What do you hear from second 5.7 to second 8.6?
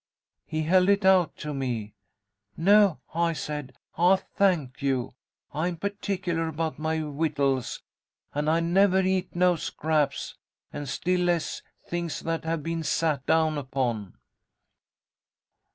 particular about my vittles, and